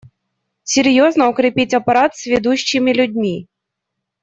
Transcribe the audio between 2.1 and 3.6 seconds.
сведущими людьми.